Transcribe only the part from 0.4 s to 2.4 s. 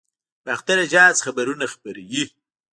باختر اژانس خبرونه خپروي